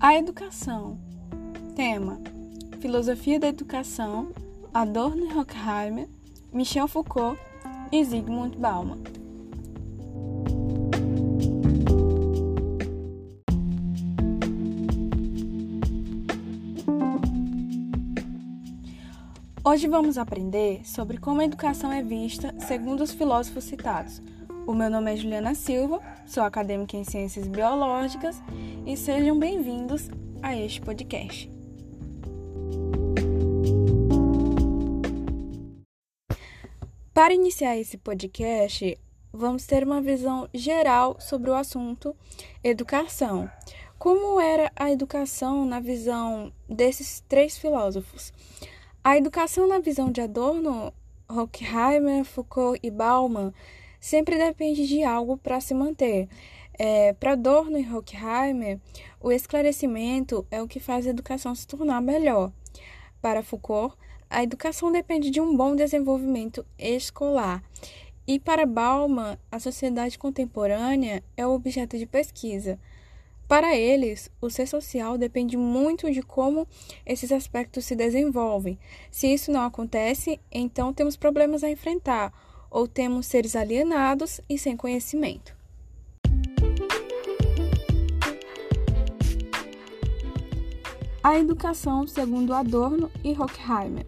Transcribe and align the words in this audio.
A 0.00 0.14
educação. 0.14 0.96
Tema: 1.74 2.20
Filosofia 2.80 3.40
da 3.40 3.48
educação, 3.48 4.28
Adorno 4.72 5.26
e 5.26 5.34
Horkheimer, 5.36 6.08
Michel 6.52 6.86
Foucault 6.86 7.36
e 7.90 8.04
Zygmunt 8.04 8.56
Bauman. 8.56 8.98
Hoje 19.64 19.88
vamos 19.88 20.16
aprender 20.16 20.88
sobre 20.88 21.18
como 21.18 21.40
a 21.40 21.44
educação 21.44 21.92
é 21.92 22.04
vista 22.04 22.54
segundo 22.60 23.02
os 23.02 23.12
filósofos 23.12 23.64
citados. 23.64 24.22
O 24.68 24.74
meu 24.74 24.90
nome 24.90 25.10
é 25.10 25.16
Juliana 25.16 25.54
Silva, 25.54 25.98
sou 26.26 26.42
acadêmica 26.42 26.94
em 26.94 27.02
Ciências 27.02 27.48
Biológicas 27.48 28.36
e 28.84 28.98
sejam 28.98 29.38
bem-vindos 29.38 30.10
a 30.42 30.54
este 30.54 30.82
podcast. 30.82 31.50
Para 37.14 37.32
iniciar 37.32 37.78
esse 37.78 37.96
podcast, 37.96 38.98
vamos 39.32 39.64
ter 39.64 39.84
uma 39.84 40.02
visão 40.02 40.46
geral 40.52 41.16
sobre 41.18 41.50
o 41.50 41.54
assunto 41.54 42.14
educação. 42.62 43.50
Como 43.98 44.38
era 44.38 44.70
a 44.76 44.92
educação 44.92 45.64
na 45.64 45.80
visão 45.80 46.52
desses 46.68 47.24
três 47.26 47.56
filósofos? 47.56 48.34
A 49.02 49.16
educação 49.16 49.66
na 49.66 49.78
visão 49.78 50.12
de 50.12 50.20
Adorno, 50.20 50.92
Horkheimer, 51.26 52.22
Foucault 52.22 52.78
e 52.82 52.90
Bauman 52.90 53.50
sempre 54.00 54.38
depende 54.38 54.86
de 54.86 55.02
algo 55.02 55.36
para 55.36 55.60
se 55.60 55.74
manter. 55.74 56.28
É, 56.78 57.12
para 57.14 57.32
Adorno 57.32 57.78
e 57.78 57.92
Horkheimer, 57.92 58.78
o 59.20 59.32
esclarecimento 59.32 60.46
é 60.50 60.62
o 60.62 60.68
que 60.68 60.78
faz 60.78 61.06
a 61.06 61.10
educação 61.10 61.54
se 61.54 61.66
tornar 61.66 62.00
melhor. 62.00 62.52
Para 63.20 63.42
Foucault, 63.42 63.96
a 64.30 64.42
educação 64.42 64.92
depende 64.92 65.30
de 65.30 65.40
um 65.40 65.56
bom 65.56 65.74
desenvolvimento 65.74 66.64
escolar. 66.78 67.64
E 68.26 68.38
para 68.38 68.66
Bauman, 68.66 69.38
a 69.50 69.58
sociedade 69.58 70.18
contemporânea 70.18 71.24
é 71.36 71.46
o 71.46 71.52
objeto 71.52 71.96
de 71.98 72.06
pesquisa. 72.06 72.78
Para 73.48 73.74
eles, 73.74 74.30
o 74.42 74.50
ser 74.50 74.68
social 74.68 75.16
depende 75.16 75.56
muito 75.56 76.12
de 76.12 76.22
como 76.22 76.68
esses 77.06 77.32
aspectos 77.32 77.86
se 77.86 77.96
desenvolvem. 77.96 78.78
Se 79.10 79.26
isso 79.26 79.50
não 79.50 79.62
acontece, 79.62 80.38
então 80.52 80.92
temos 80.92 81.16
problemas 81.16 81.64
a 81.64 81.70
enfrentar, 81.70 82.30
ou 82.70 82.86
temos 82.86 83.26
seres 83.26 83.56
alienados 83.56 84.40
e 84.48 84.58
sem 84.58 84.76
conhecimento. 84.76 85.56
A 91.22 91.38
educação 91.38 92.06
segundo 92.06 92.54
Adorno 92.54 93.10
e 93.22 93.32
Horkheimer. 93.32 94.06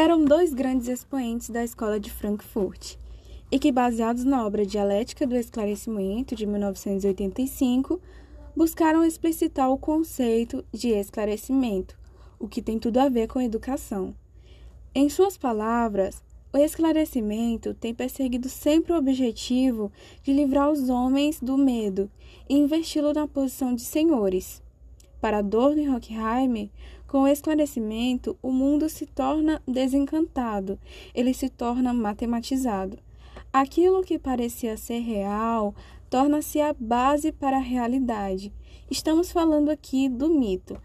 eram 0.00 0.24
dois 0.24 0.54
grandes 0.54 0.88
expoentes 0.88 1.50
da 1.50 1.62
escola 1.62 2.00
de 2.00 2.10
Frankfurt, 2.10 2.96
e 3.52 3.58
que, 3.58 3.70
baseados 3.70 4.24
na 4.24 4.46
obra 4.46 4.64
Dialética 4.64 5.26
do 5.26 5.36
Esclarecimento 5.36 6.34
de 6.34 6.46
1985, 6.46 8.00
buscaram 8.56 9.04
explicitar 9.04 9.70
o 9.70 9.78
conceito 9.78 10.64
de 10.72 10.88
esclarecimento, 10.88 11.98
o 12.38 12.48
que 12.48 12.62
tem 12.62 12.78
tudo 12.78 12.98
a 12.98 13.08
ver 13.08 13.28
com 13.28 13.40
educação. 13.40 14.14
Em 14.94 15.08
suas 15.08 15.36
palavras, 15.36 16.22
o 16.52 16.58
esclarecimento 16.58 17.74
tem 17.74 17.94
perseguido 17.94 18.48
sempre 18.48 18.92
o 18.92 18.96
objetivo 18.96 19.92
de 20.22 20.32
livrar 20.32 20.70
os 20.70 20.88
homens 20.88 21.38
do 21.40 21.56
medo 21.56 22.10
e 22.48 22.56
investi-lo 22.56 23.12
na 23.12 23.28
posição 23.28 23.72
de 23.72 23.82
senhores. 23.82 24.60
Para 25.20 25.38
Adorno 25.38 25.80
e 25.80 25.88
Horkheimer, 25.88 26.70
com 27.06 27.22
o 27.22 27.28
esclarecimento, 27.28 28.36
o 28.42 28.50
mundo 28.50 28.88
se 28.88 29.06
torna 29.06 29.62
desencantado, 29.66 30.78
ele 31.14 31.34
se 31.34 31.48
torna 31.48 31.92
matematizado. 31.92 32.98
Aquilo 33.52 34.02
que 34.02 34.18
parecia 34.18 34.76
ser 34.76 35.00
real 35.00 35.74
torna-se 36.10 36.60
a 36.60 36.74
base 36.74 37.30
para 37.30 37.56
a 37.56 37.60
realidade. 37.60 38.52
Estamos 38.90 39.30
falando 39.30 39.70
aqui 39.70 40.08
do 40.08 40.28
mito. 40.28 40.76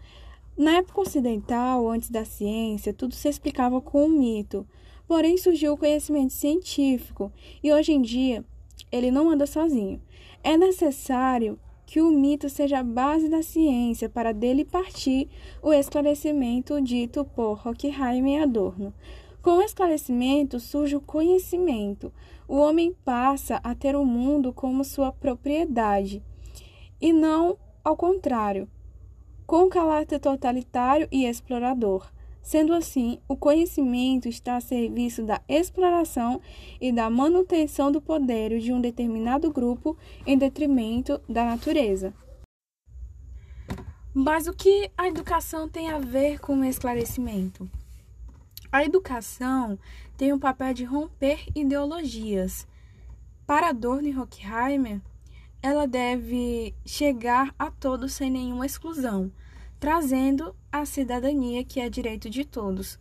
Na 0.56 0.76
época 0.76 1.00
ocidental, 1.00 1.88
antes 1.90 2.08
da 2.08 2.24
ciência, 2.24 2.94
tudo 2.94 3.12
se 3.12 3.28
explicava 3.28 3.80
com 3.80 4.06
um 4.06 4.08
mito. 4.08 4.64
Porém, 5.06 5.36
surgiu 5.36 5.72
o 5.72 5.76
conhecimento 5.76 6.32
científico 6.32 7.32
e 7.62 7.72
hoje 7.72 7.92
em 7.92 8.00
dia 8.00 8.44
ele 8.90 9.10
não 9.10 9.28
anda 9.28 9.46
sozinho. 9.46 10.00
É 10.42 10.56
necessário 10.56 11.58
que 11.84 12.00
o 12.00 12.10
mito 12.10 12.48
seja 12.48 12.78
a 12.78 12.84
base 12.84 13.28
da 13.28 13.42
ciência 13.42 14.08
para 14.08 14.32
dele 14.32 14.64
partir 14.64 15.28
o 15.60 15.72
esclarecimento 15.72 16.80
dito 16.80 17.24
por 17.24 17.60
Horkheimer 17.66 18.40
e 18.40 18.42
Adorno. 18.42 18.94
Com 19.46 19.58
o 19.58 19.62
esclarecimento 19.62 20.58
surge 20.58 20.96
o 20.96 21.00
conhecimento. 21.00 22.12
O 22.48 22.56
homem 22.56 22.92
passa 23.04 23.60
a 23.62 23.76
ter 23.76 23.94
o 23.94 24.04
mundo 24.04 24.52
como 24.52 24.82
sua 24.82 25.12
propriedade, 25.12 26.20
e 27.00 27.12
não 27.12 27.56
ao 27.84 27.96
contrário, 27.96 28.68
com 29.46 29.68
caráter 29.68 30.18
totalitário 30.18 31.06
e 31.12 31.26
explorador. 31.26 32.10
Sendo 32.42 32.74
assim, 32.74 33.20
o 33.28 33.36
conhecimento 33.36 34.28
está 34.28 34.56
a 34.56 34.60
serviço 34.60 35.22
da 35.22 35.40
exploração 35.48 36.40
e 36.80 36.90
da 36.90 37.08
manutenção 37.08 37.92
do 37.92 38.02
poder 38.02 38.58
de 38.58 38.72
um 38.72 38.80
determinado 38.80 39.52
grupo 39.52 39.96
em 40.26 40.36
detrimento 40.36 41.20
da 41.28 41.44
natureza. 41.44 42.12
Mas 44.12 44.48
o 44.48 44.52
que 44.52 44.90
a 44.98 45.06
educação 45.06 45.68
tem 45.68 45.88
a 45.88 46.00
ver 46.00 46.40
com 46.40 46.58
o 46.58 46.64
esclarecimento? 46.64 47.70
A 48.76 48.84
educação 48.84 49.78
tem 50.18 50.34
o 50.34 50.38
papel 50.38 50.74
de 50.74 50.84
romper 50.84 51.46
ideologias. 51.54 52.68
Para 53.46 53.70
Adorno 53.70 54.06
e 54.06 54.14
Horkheimer, 54.14 55.00
ela 55.62 55.88
deve 55.88 56.74
chegar 56.84 57.54
a 57.58 57.70
todos 57.70 58.12
sem 58.12 58.30
nenhuma 58.30 58.66
exclusão 58.66 59.32
trazendo 59.80 60.54
a 60.70 60.84
cidadania, 60.84 61.64
que 61.64 61.80
é 61.80 61.88
direito 61.88 62.28
de 62.28 62.44
todos. 62.44 62.98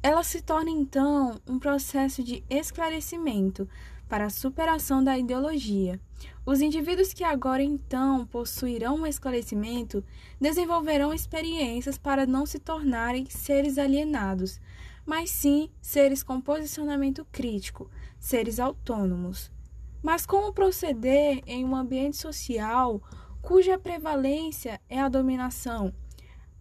Ela 0.00 0.22
se 0.22 0.40
torna 0.42 0.70
então 0.70 1.40
um 1.44 1.58
processo 1.58 2.22
de 2.22 2.44
esclarecimento 2.48 3.68
para 4.08 4.26
a 4.26 4.30
superação 4.30 5.02
da 5.02 5.18
ideologia. 5.18 6.00
Os 6.44 6.60
indivíduos 6.60 7.12
que 7.12 7.24
agora 7.24 7.62
então 7.62 8.24
possuirão 8.26 8.96
um 8.96 9.06
esclarecimento 9.06 10.04
desenvolverão 10.40 11.12
experiências 11.12 11.98
para 11.98 12.24
não 12.24 12.46
se 12.46 12.60
tornarem 12.60 13.26
seres 13.28 13.78
alienados, 13.78 14.60
mas 15.06 15.30
sim 15.30 15.70
seres 15.80 16.22
com 16.22 16.40
posicionamento 16.40 17.24
crítico, 17.30 17.88
seres 18.18 18.58
autônomos. 18.58 19.50
Mas 20.02 20.26
como 20.26 20.52
proceder 20.52 21.40
em 21.46 21.64
um 21.64 21.74
ambiente 21.74 22.16
social 22.16 23.00
cuja 23.40 23.78
prevalência 23.78 24.80
é 24.88 25.00
a 25.00 25.08
dominação? 25.08 25.94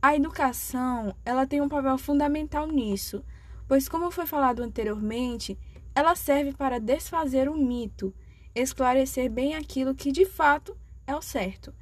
A 0.02 0.16
educação, 0.16 1.16
ela 1.26 1.48
tem 1.48 1.60
um 1.60 1.68
papel 1.68 1.98
fundamental 1.98 2.68
nisso, 2.68 3.26
pois 3.68 3.90
como 3.90 4.12
foi 4.12 4.28
falado 4.28 4.62
anteriormente, 4.62 5.58
ela 5.96 6.16
serve 6.16 6.54
para 6.54 6.80
desfazer 6.80 7.50
o 7.50 7.58
mito, 7.58 8.14
esclarecer 8.54 9.32
bem 9.32 9.56
aquilo 9.56 9.96
que 9.96 10.12
de 10.12 10.26
fato 10.26 10.78
é 11.08 11.16
o 11.16 11.22
certo. 11.22 11.74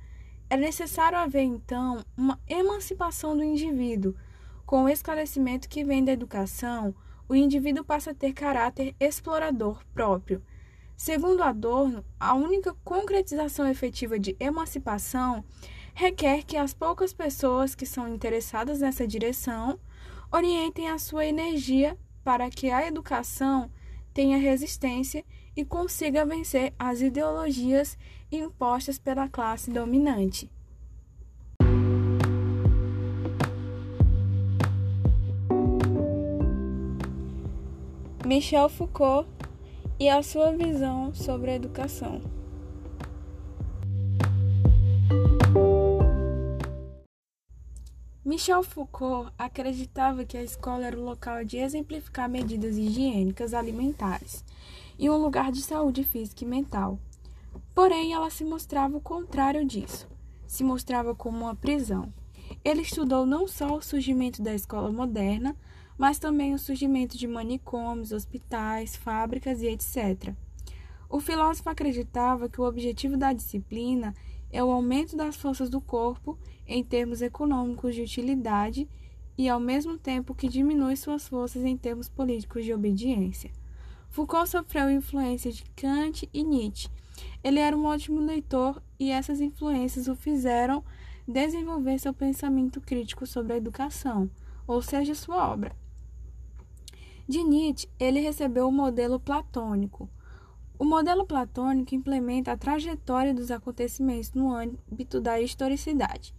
É 0.49 0.55
necessário 0.55 1.17
haver 1.17 1.41
então 1.41 2.03
uma 2.15 2.39
emancipação 2.47 3.35
do 3.35 3.43
indivíduo. 3.43 4.15
Com 4.65 4.85
o 4.85 4.89
esclarecimento 4.89 5.67
que 5.67 5.83
vem 5.83 6.03
da 6.03 6.11
educação, 6.11 6.95
o 7.27 7.35
indivíduo 7.35 7.83
passa 7.83 8.11
a 8.11 8.13
ter 8.13 8.33
caráter 8.33 8.95
explorador 8.99 9.83
próprio. 9.93 10.41
Segundo 10.95 11.43
Adorno, 11.43 12.05
a 12.19 12.33
única 12.33 12.73
concretização 12.83 13.67
efetiva 13.67 14.17
de 14.17 14.35
emancipação 14.39 15.43
requer 15.93 16.43
que 16.43 16.55
as 16.57 16.73
poucas 16.73 17.13
pessoas 17.13 17.75
que 17.75 17.85
são 17.85 18.07
interessadas 18.07 18.79
nessa 18.79 19.05
direção 19.05 19.79
orientem 20.31 20.89
a 20.89 20.97
sua 20.97 21.25
energia 21.25 21.97
para 22.23 22.49
que 22.49 22.71
a 22.71 22.87
educação 22.87 23.69
tenha 24.13 24.37
resistência 24.37 25.25
e 25.55 25.65
consiga 25.65 26.25
vencer 26.25 26.73
as 26.79 27.01
ideologias 27.01 27.97
impostas 28.31 28.97
pela 28.97 29.27
classe 29.27 29.69
dominante. 29.69 30.49
Michel 38.25 38.69
Foucault 38.69 39.27
e 39.99 40.07
a 40.07 40.23
sua 40.23 40.53
visão 40.53 41.13
sobre 41.13 41.51
a 41.51 41.55
educação. 41.55 42.21
Michel 48.23 48.63
Foucault 48.63 49.29
acreditava 49.37 50.23
que 50.23 50.37
a 50.37 50.41
escola 50.41 50.85
era 50.85 50.97
o 50.97 51.03
local 51.03 51.43
de 51.43 51.57
exemplificar 51.57 52.29
medidas 52.29 52.77
higiênicas 52.77 53.53
alimentares 53.53 54.45
e 54.97 55.09
um 55.09 55.17
lugar 55.17 55.51
de 55.51 55.61
saúde 55.61 56.05
física 56.05 56.45
e 56.45 56.47
mental. 56.47 56.97
Porém, 57.75 58.13
ela 58.13 58.29
se 58.29 58.45
mostrava 58.45 58.95
o 58.95 59.01
contrário 59.01 59.65
disso. 59.65 60.07
Se 60.47 60.63
mostrava 60.63 61.13
como 61.13 61.39
uma 61.39 61.55
prisão. 61.55 62.07
Ele 62.63 62.83
estudou 62.83 63.25
não 63.25 63.49
só 63.49 63.75
o 63.75 63.81
surgimento 63.81 64.41
da 64.41 64.55
escola 64.55 64.89
moderna, 64.89 65.57
mas 65.97 66.19
também 66.19 66.53
o 66.53 66.59
surgimento 66.59 67.17
de 67.17 67.27
manicômios, 67.27 68.11
hospitais, 68.11 68.95
fábricas 68.95 69.61
e 69.61 69.67
etc. 69.67 70.33
O 71.09 71.19
filósofo 71.19 71.69
acreditava 71.69 72.49
que 72.49 72.59
o 72.59 72.63
objetivo 72.63 73.15
da 73.15 73.33
disciplina 73.33 74.13
é 74.51 74.63
o 74.63 74.71
aumento 74.71 75.15
das 75.15 75.35
forças 75.35 75.69
do 75.69 75.79
corpo 75.79 76.37
em 76.67 76.83
termos 76.83 77.21
econômicos 77.21 77.95
de 77.95 78.01
utilidade 78.01 78.87
e, 79.37 79.49
ao 79.49 79.59
mesmo 79.59 79.97
tempo, 79.97 80.35
que 80.35 80.47
diminui 80.47 80.95
suas 80.95 81.27
forças 81.27 81.63
em 81.63 81.75
termos 81.75 82.09
políticos 82.09 82.63
de 82.63 82.73
obediência. 82.73 83.51
Foucault 84.09 84.49
sofreu 84.49 84.91
influência 84.91 85.51
de 85.51 85.63
Kant 85.75 86.29
e 86.31 86.43
Nietzsche. 86.43 86.87
Ele 87.43 87.59
era 87.59 87.75
um 87.75 87.85
ótimo 87.85 88.19
leitor 88.19 88.81
e 88.99 89.11
essas 89.11 89.41
influências 89.41 90.07
o 90.07 90.15
fizeram 90.15 90.83
desenvolver 91.27 91.97
seu 91.99 92.13
pensamento 92.13 92.79
crítico 92.79 93.25
sobre 93.25 93.53
a 93.53 93.57
educação, 93.57 94.29
ou 94.67 94.81
seja, 94.81 95.15
sua 95.15 95.51
obra. 95.51 95.82
De 97.27 97.41
Nietzsche, 97.41 97.87
ele 97.99 98.19
recebeu 98.19 98.67
o 98.67 98.71
modelo 98.71 99.19
platônico. 99.19 100.09
O 100.77 100.83
modelo 100.83 101.25
platônico 101.25 101.95
implementa 101.95 102.51
a 102.51 102.57
trajetória 102.57 103.33
dos 103.33 103.49
acontecimentos 103.49 104.33
no 104.33 104.53
âmbito 104.53 105.21
da 105.21 105.39
historicidade. 105.39 106.35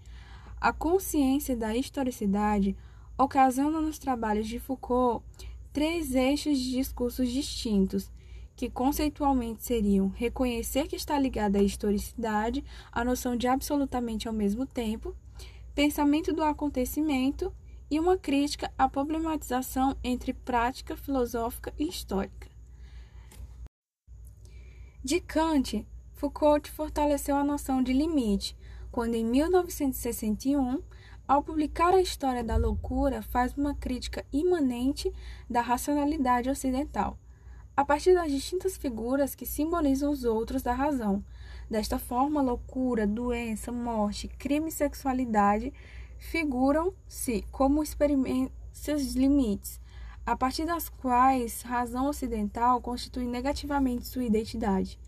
A 0.60 0.72
consciência 0.72 1.56
da 1.56 1.74
historicidade 1.74 2.76
ocasiona 3.16 3.80
nos 3.80 3.98
trabalhos 3.98 4.46
de 4.46 4.58
Foucault 4.58 5.24
três 5.72 6.14
eixos 6.14 6.58
de 6.58 6.72
discursos 6.72 7.30
distintos, 7.30 8.12
que 8.54 8.70
conceitualmente 8.70 9.64
seriam 9.64 10.08
reconhecer 10.08 10.86
que 10.86 10.96
está 10.96 11.18
ligada 11.18 11.58
à 11.58 11.62
historicidade, 11.62 12.62
a 12.92 13.02
noção 13.02 13.36
de 13.36 13.48
absolutamente 13.48 14.28
ao 14.28 14.34
mesmo 14.34 14.66
tempo, 14.66 15.16
pensamento 15.74 16.32
do 16.32 16.44
acontecimento 16.44 17.52
e 17.94 18.00
uma 18.00 18.18
crítica 18.18 18.72
à 18.76 18.88
problematização 18.88 19.96
entre 20.02 20.32
prática 20.32 20.96
filosófica 20.96 21.72
e 21.78 21.88
histórica. 21.88 22.48
De 25.04 25.20
Kant, 25.20 25.86
Foucault 26.14 26.68
fortaleceu 26.72 27.36
a 27.36 27.44
noção 27.44 27.84
de 27.84 27.92
limite, 27.92 28.56
quando 28.90 29.14
em 29.14 29.24
1961, 29.24 30.82
ao 31.28 31.40
publicar 31.40 31.94
a 31.94 32.00
História 32.00 32.42
da 32.42 32.56
Loucura, 32.56 33.22
faz 33.22 33.54
uma 33.54 33.76
crítica 33.76 34.26
imanente 34.32 35.12
da 35.48 35.60
racionalidade 35.60 36.50
ocidental, 36.50 37.16
a 37.76 37.84
partir 37.84 38.12
das 38.12 38.32
distintas 38.32 38.76
figuras 38.76 39.36
que 39.36 39.46
simbolizam 39.46 40.10
os 40.10 40.24
outros 40.24 40.64
da 40.64 40.72
razão. 40.72 41.24
Desta 41.70 41.96
forma, 41.96 42.42
loucura, 42.42 43.06
doença, 43.06 43.70
morte, 43.70 44.26
crime 44.26 44.68
e 44.68 44.72
sexualidade 44.72 45.72
figuram-se 46.18 47.44
como 47.50 47.82
experiências 47.82 49.14
limites, 49.14 49.80
a 50.26 50.36
partir 50.36 50.64
das 50.64 50.88
quais 50.88 51.62
razão 51.62 52.06
ocidental 52.08 52.80
constitui 52.80 53.26
negativamente 53.26 54.06
sua 54.06 54.24
identidade. 54.24 54.98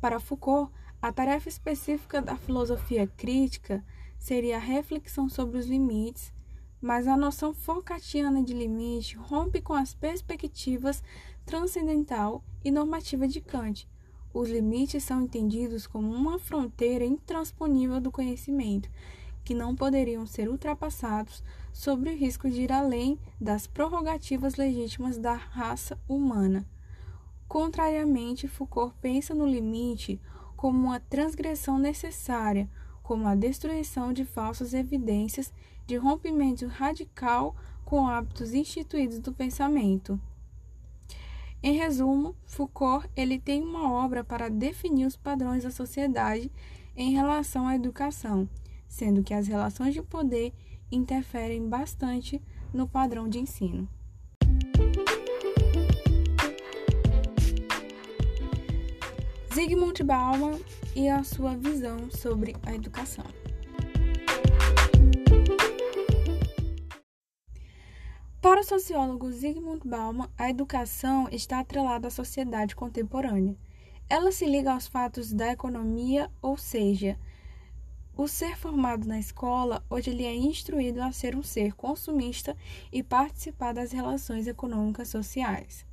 Para 0.00 0.20
Foucault, 0.20 0.72
a 1.00 1.12
tarefa 1.12 1.48
específica 1.48 2.22
da 2.22 2.36
filosofia 2.36 3.06
crítica 3.06 3.84
seria 4.18 4.56
a 4.56 4.60
reflexão 4.60 5.28
sobre 5.28 5.58
os 5.58 5.66
limites, 5.66 6.32
mas 6.80 7.06
a 7.06 7.16
noção 7.16 7.52
foucaultiana 7.52 8.42
de 8.42 8.54
limite 8.54 9.16
rompe 9.16 9.60
com 9.60 9.74
as 9.74 9.94
perspectivas 9.94 11.02
transcendental 11.44 12.42
e 12.64 12.70
normativa 12.70 13.28
de 13.28 13.40
Kant. 13.40 13.88
Os 14.32 14.48
limites 14.48 15.04
são 15.04 15.22
entendidos 15.22 15.86
como 15.86 16.12
uma 16.12 16.38
fronteira 16.38 17.04
intransponível 17.04 18.00
do 18.00 18.10
conhecimento, 18.10 18.90
que 19.44 19.54
não 19.54 19.76
poderiam 19.76 20.26
ser 20.26 20.48
ultrapassados 20.48 21.42
sobre 21.72 22.10
o 22.10 22.16
risco 22.16 22.48
de 22.48 22.62
ir 22.62 22.72
além 22.72 23.18
das 23.38 23.66
prerrogativas 23.66 24.56
legítimas 24.56 25.18
da 25.18 25.34
raça 25.34 25.98
humana. 26.08 26.66
Contrariamente, 27.46 28.48
Foucault 28.48 28.94
pensa 29.02 29.34
no 29.34 29.46
limite 29.46 30.20
como 30.56 30.86
uma 30.86 30.98
transgressão 30.98 31.78
necessária, 31.78 32.70
como 33.02 33.28
a 33.28 33.34
destruição 33.34 34.12
de 34.12 34.24
falsas 34.24 34.72
evidências 34.72 35.52
de 35.86 35.96
rompimento 35.96 36.66
radical 36.66 37.54
com 37.84 38.08
hábitos 38.08 38.54
instituídos 38.54 39.18
do 39.18 39.32
pensamento. 39.32 40.18
Em 41.62 41.76
resumo, 41.76 42.34
Foucault 42.46 43.08
ele 43.14 43.38
tem 43.38 43.62
uma 43.62 43.92
obra 43.92 44.24
para 44.24 44.48
definir 44.48 45.06
os 45.06 45.16
padrões 45.16 45.64
da 45.64 45.70
sociedade 45.70 46.50
em 46.96 47.12
relação 47.12 47.66
à 47.66 47.74
educação 47.74 48.48
sendo 48.88 49.22
que 49.22 49.34
as 49.34 49.46
relações 49.46 49.94
de 49.94 50.02
poder 50.02 50.52
interferem 50.90 51.68
bastante 51.68 52.40
no 52.72 52.88
padrão 52.88 53.28
de 53.28 53.38
ensino. 53.38 53.88
Zygmunt 59.54 60.02
Bauman 60.02 60.58
e 60.96 61.08
a 61.08 61.22
sua 61.22 61.56
visão 61.56 62.10
sobre 62.10 62.56
a 62.64 62.74
educação. 62.74 63.24
Para 68.42 68.60
o 68.60 68.64
sociólogo 68.64 69.30
Zygmunt 69.32 69.86
Bauman, 69.86 70.28
a 70.36 70.50
educação 70.50 71.28
está 71.30 71.60
atrelada 71.60 72.08
à 72.08 72.10
sociedade 72.10 72.76
contemporânea. 72.76 73.56
Ela 74.08 74.30
se 74.32 74.44
liga 74.44 74.72
aos 74.72 74.86
fatos 74.86 75.32
da 75.32 75.52
economia, 75.52 76.30
ou 76.42 76.58
seja, 76.58 77.18
o 78.16 78.28
ser 78.28 78.56
formado 78.56 79.08
na 79.08 79.18
escola, 79.18 79.84
hoje 79.90 80.10
ele 80.10 80.24
é 80.24 80.34
instruído 80.34 81.02
a 81.02 81.10
ser 81.10 81.34
um 81.34 81.42
ser 81.42 81.74
consumista 81.74 82.56
e 82.92 83.02
participar 83.02 83.74
das 83.74 83.90
relações 83.90 84.46
econômicas 84.46 85.08
sociais. 85.08 85.84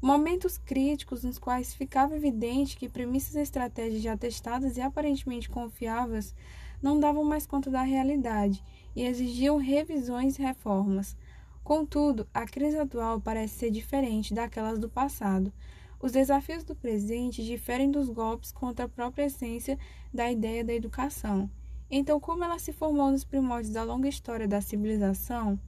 Momentos 0.00 0.56
críticos 0.56 1.24
nos 1.24 1.38
quais 1.38 1.74
ficava 1.74 2.16
evidente 2.16 2.78
que 2.78 2.88
premissas 2.88 3.34
e 3.34 3.40
estratégias 3.40 4.00
já 4.00 4.16
testadas 4.16 4.78
e 4.78 4.80
aparentemente 4.80 5.50
confiáveis 5.50 6.34
não 6.80 6.98
davam 6.98 7.24
mais 7.24 7.46
conta 7.46 7.70
da 7.70 7.82
realidade 7.82 8.64
e 8.96 9.02
exigiam 9.02 9.58
revisões 9.58 10.38
e 10.38 10.42
reformas. 10.42 11.14
Contudo, 11.62 12.26
a 12.32 12.46
crise 12.46 12.78
atual 12.78 13.20
parece 13.20 13.58
ser 13.58 13.70
diferente 13.70 14.32
daquelas 14.32 14.78
do 14.78 14.88
passado, 14.88 15.52
os 16.00 16.12
desafios 16.12 16.64
do 16.64 16.74
presente 16.74 17.44
diferem 17.44 17.90
dos 17.90 18.08
golpes 18.08 18.52
contra 18.52 18.84
a 18.84 18.88
própria 18.88 19.26
essência 19.26 19.78
da 20.12 20.30
ideia 20.30 20.64
da 20.64 20.72
educação. 20.72 21.50
Então, 21.90 22.20
como 22.20 22.44
ela 22.44 22.58
se 22.58 22.72
formou 22.72 23.10
nos 23.10 23.24
primórdios 23.24 23.72
da 23.72 23.82
longa 23.82 24.08
história 24.08 24.46
da 24.46 24.60
civilização, 24.60 25.58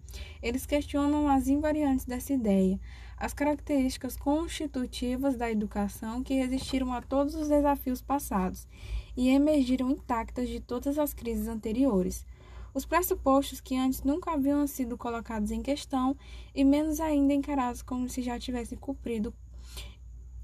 eles 0.42 0.66
questionam 0.66 1.28
as 1.28 1.48
invariantes 1.48 2.04
dessa 2.04 2.34
ideia, 2.34 2.78
as 3.16 3.32
características 3.32 4.16
constitutivas 4.16 5.36
da 5.36 5.50
educação 5.50 6.22
que 6.22 6.34
resistiram 6.34 6.92
a 6.92 7.00
todos 7.00 7.34
os 7.34 7.48
desafios 7.48 8.02
passados 8.02 8.68
e 9.16 9.30
emergiram 9.30 9.90
intactas 9.90 10.48
de 10.48 10.60
todas 10.60 10.98
as 10.98 11.14
crises 11.14 11.48
anteriores. 11.48 12.26
Os 12.72 12.84
pressupostos 12.84 13.60
que 13.60 13.76
antes 13.76 14.02
nunca 14.02 14.32
haviam 14.32 14.66
sido 14.66 14.96
colocados 14.96 15.50
em 15.50 15.62
questão 15.62 16.16
e 16.54 16.62
menos 16.64 17.00
ainda 17.00 17.32
encarados 17.32 17.82
como 17.82 18.08
se 18.08 18.22
já 18.22 18.38
tivessem 18.38 18.78
cumprido 18.78 19.34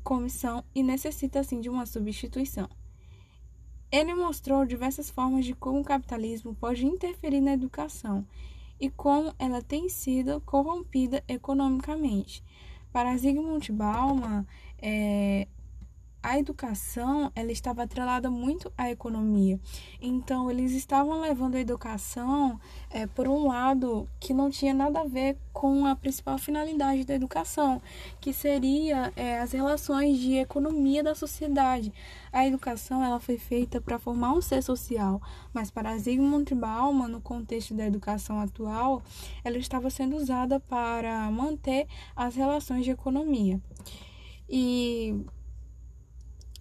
comissão 0.07 0.63
e 0.73 0.85
necessita 0.85 1.41
assim 1.41 1.61
de 1.61 1.69
uma 1.69 1.85
substituição. 1.85 2.69
Ele 3.91 4.15
mostrou 4.15 4.65
diversas 4.65 5.11
formas 5.11 5.45
de 5.45 5.53
como 5.53 5.81
o 5.81 5.85
capitalismo 5.85 6.55
pode 6.55 6.87
interferir 6.87 7.41
na 7.41 7.55
educação 7.55 8.25
e 8.79 8.89
como 8.89 9.35
ela 9.37 9.61
tem 9.61 9.89
sido 9.89 10.41
corrompida 10.43 11.25
economicamente. 11.27 12.41
Para 12.93 13.17
Zygmunt 13.17 13.71
Bauman, 13.73 14.47
é, 14.79 15.49
a 16.27 16.41
educação 16.41 17.31
ela 17.37 17.53
estava 17.53 17.85
atrelada 17.85 18.29
muito 18.29 18.73
à 18.77 18.91
economia. 18.91 19.61
Então, 20.03 20.51
eles 20.51 20.73
estavam 20.73 21.21
levando 21.21 21.55
a 21.55 21.61
educação 21.61 22.59
é, 22.91 23.07
por 23.07 23.29
um 23.29 23.47
lado 23.47 24.09
que 24.19 24.35
não 24.35 24.51
tinha 24.51 24.75
nada 24.75 25.03
a 25.03 25.05
ver 25.05 25.39
com 25.53 25.87
a 25.87 25.95
principal 25.95 26.37
finalidade 26.37 27.05
da 27.05 27.15
educação, 27.15 27.81
que 28.21 28.33
seria 28.33 29.13
é, 29.15 29.39
as 29.39 29.53
relações 29.53 30.19
de 30.19 30.35
economia 30.35 31.01
da 31.01 31.15
sociedade. 31.15 31.93
A 32.33 32.45
educação 32.45 33.05
ela 33.05 33.21
foi 33.21 33.39
feita 33.39 33.81
para 33.81 33.97
formar 33.97 34.33
um 34.33 34.43
ser 34.43 34.65
social, 34.65 35.23
mas 35.55 35.71
para 35.71 35.97
Zygmunt 35.97 36.53
Bauman, 36.57 37.07
no 37.07 37.21
contexto 37.21 37.73
da 37.73 37.87
educação 37.87 38.41
atual, 38.41 39.01
ela 39.45 39.59
estava 39.59 39.89
sendo 39.91 40.17
usada 40.17 40.59
para 40.59 41.31
manter 41.31 41.87
as 42.17 42.35
relações 42.35 42.85
de 42.85 42.91
economia. 42.91 43.61
E 44.49 45.25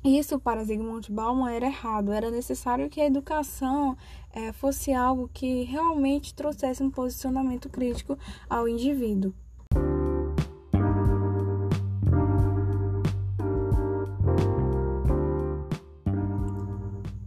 isso 0.06 0.40
para 0.40 0.64
Zygmunt 0.64 1.10
Bauman 1.10 1.50
era 1.50 1.66
errado, 1.66 2.12
era 2.12 2.30
necessário 2.30 2.88
que 2.92 3.02
a 3.02 3.08
educação 3.08 3.98
é, 4.32 4.52
fosse 4.52 4.94
algo 4.94 5.28
que 5.34 5.64
realmente 5.64 6.32
trouxesse 6.36 6.84
um 6.84 6.92
posicionamento 6.92 7.68
crítico 7.70 8.16
ao 8.48 8.68
indivíduo. 8.68 9.34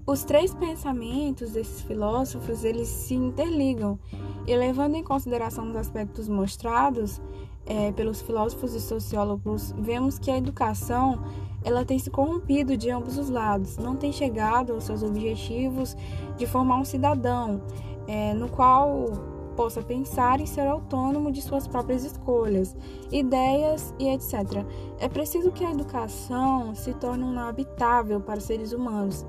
Os 0.06 0.22
três 0.22 0.54
pensamentos 0.54 1.50
desses 1.50 1.82
filósofos 1.82 2.62
eles 2.62 2.86
se 2.86 3.14
interligam 3.14 3.98
e 4.46 4.56
levando 4.56 4.94
em 4.94 5.02
consideração 5.02 5.68
os 5.68 5.74
aspectos 5.74 6.28
mostrados 6.28 7.20
é, 7.66 7.90
pelos 7.90 8.22
filósofos 8.22 8.72
e 8.72 8.80
sociólogos, 8.80 9.74
vemos 9.76 10.16
que 10.16 10.30
a 10.30 10.38
educação 10.38 11.22
ela 11.64 11.84
tem 11.84 11.98
se 11.98 12.10
corrompido 12.10 12.76
de 12.76 12.90
ambos 12.90 13.18
os 13.18 13.28
lados, 13.28 13.76
não 13.76 13.96
tem 13.96 14.12
chegado 14.12 14.72
aos 14.72 14.84
seus 14.84 15.02
objetivos 15.02 15.96
de 16.36 16.46
formar 16.46 16.78
um 16.78 16.84
cidadão 16.84 17.60
é, 18.06 18.32
no 18.34 18.48
qual 18.48 19.36
possa 19.58 19.82
pensar 19.82 20.40
e 20.40 20.46
ser 20.46 20.68
autônomo 20.68 21.32
de 21.32 21.42
suas 21.42 21.66
próprias 21.66 22.04
escolhas, 22.04 22.76
ideias 23.10 23.92
e 23.98 24.08
etc. 24.08 24.64
É 25.00 25.08
preciso 25.08 25.50
que 25.50 25.64
a 25.64 25.72
educação 25.72 26.76
se 26.76 26.94
torne 26.94 27.24
um 27.24 27.36
habitável 27.40 28.20
para 28.20 28.38
os 28.38 28.44
seres 28.44 28.72
humanos, 28.72 29.26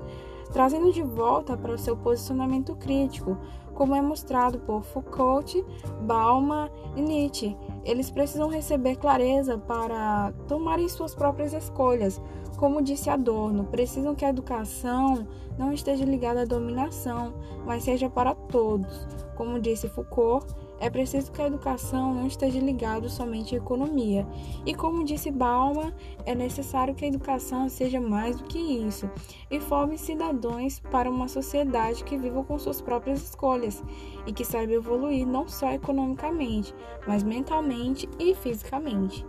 trazendo 0.52 0.92
de 0.92 1.02
volta 1.02 1.56
para 1.56 1.72
o 1.72 1.78
seu 1.78 1.96
posicionamento 1.96 2.76
crítico, 2.76 3.36
como 3.80 3.94
é 3.94 4.02
mostrado 4.02 4.58
por 4.58 4.82
Foucault, 4.82 5.64
Bauman 6.02 6.68
e 6.94 7.00
Nietzsche. 7.00 7.56
Eles 7.82 8.10
precisam 8.10 8.50
receber 8.50 8.96
clareza 8.96 9.56
para 9.56 10.34
tomarem 10.46 10.86
suas 10.86 11.14
próprias 11.14 11.54
escolhas. 11.54 12.20
Como 12.58 12.82
disse 12.82 13.08
Adorno, 13.08 13.64
precisam 13.64 14.14
que 14.14 14.22
a 14.22 14.28
educação 14.28 15.26
não 15.56 15.72
esteja 15.72 16.04
ligada 16.04 16.42
à 16.42 16.44
dominação, 16.44 17.32
mas 17.64 17.82
seja 17.82 18.10
para 18.10 18.34
todos. 18.34 19.08
Como 19.34 19.58
disse 19.58 19.88
Foucault, 19.88 20.46
é 20.80 20.88
preciso 20.88 21.30
que 21.30 21.42
a 21.42 21.46
educação 21.46 22.14
não 22.14 22.26
esteja 22.26 22.58
ligada 22.58 23.08
somente 23.08 23.54
à 23.54 23.58
economia. 23.58 24.26
E 24.64 24.74
como 24.74 25.04
disse 25.04 25.30
Bauman, 25.30 25.92
é 26.24 26.34
necessário 26.34 26.94
que 26.94 27.04
a 27.04 27.08
educação 27.08 27.68
seja 27.68 28.00
mais 28.00 28.36
do 28.36 28.44
que 28.44 28.58
isso 28.58 29.08
e 29.50 29.60
forme 29.60 29.98
cidadãos 29.98 30.80
para 30.90 31.10
uma 31.10 31.28
sociedade 31.28 32.02
que 32.02 32.16
viva 32.16 32.42
com 32.42 32.58
suas 32.58 32.80
próprias 32.80 33.22
escolhas 33.22 33.84
e 34.26 34.32
que 34.32 34.44
saiba 34.44 34.72
evoluir 34.72 35.26
não 35.26 35.46
só 35.46 35.70
economicamente, 35.72 36.74
mas 37.06 37.22
mentalmente 37.22 38.08
e 38.18 38.34
fisicamente. 38.34 39.24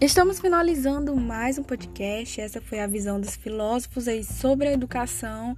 Estamos 0.00 0.40
finalizando 0.40 1.14
mais 1.14 1.58
um 1.58 1.62
podcast. 1.62 2.40
Essa 2.40 2.58
foi 2.58 2.80
a 2.80 2.86
visão 2.86 3.20
dos 3.20 3.36
filósofos 3.36 4.08
aí 4.08 4.24
sobre 4.24 4.68
a 4.68 4.72
educação. 4.72 5.54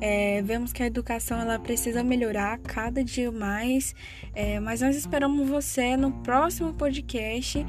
É, 0.00 0.40
vemos 0.42 0.72
que 0.72 0.80
a 0.80 0.86
educação 0.86 1.40
ela 1.40 1.58
precisa 1.58 2.04
melhorar 2.04 2.56
cada 2.58 3.02
dia 3.02 3.32
mais, 3.32 3.92
é, 4.32 4.60
mas 4.60 4.80
nós 4.80 4.94
esperamos 4.94 5.48
você 5.48 5.96
no 5.96 6.12
próximo 6.22 6.72
podcast 6.72 7.66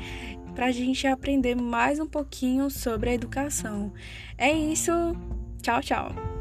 para 0.54 0.68
a 0.68 0.72
gente 0.72 1.08
aprender 1.08 1.56
mais 1.56 2.00
um 2.00 2.06
pouquinho 2.06 2.70
sobre 2.70 3.10
a 3.10 3.14
educação. 3.16 3.92
É 4.38 4.52
isso. 4.52 4.92
Tchau, 5.64 5.82
tchau. 5.82 6.41